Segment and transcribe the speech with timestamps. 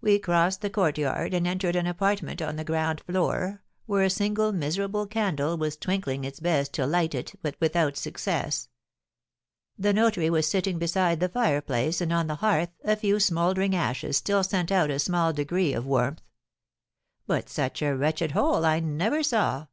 [0.00, 4.52] We crossed the courtyard, and entered an apartment on the ground floor, where a single
[4.52, 8.68] miserable candle was twinkling its best to light it, but without success.
[9.76, 14.18] The notary was sitting beside the fireplace, and on the hearth a few smouldering ashes
[14.18, 16.22] still sent out a small degree of warmth.
[17.26, 19.66] But such a wretched hole I never saw!